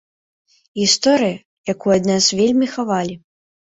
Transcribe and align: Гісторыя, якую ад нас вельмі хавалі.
Гісторыя, 0.81 1.37
якую 1.75 1.93
ад 1.99 2.09
нас 2.13 2.31
вельмі 2.41 2.67
хавалі. 2.77 3.15